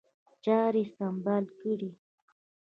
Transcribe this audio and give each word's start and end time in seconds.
چاري 0.43 0.83
سمبال 0.95 1.45
کړي. 1.59 1.91